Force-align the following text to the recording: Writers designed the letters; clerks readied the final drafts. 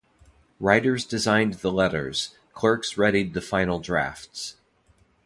Writers 0.59 1.05
designed 1.05 1.59
the 1.59 1.71
letters; 1.71 2.35
clerks 2.55 2.97
readied 2.97 3.35
the 3.35 3.39
final 3.39 3.77
drafts. 3.79 4.55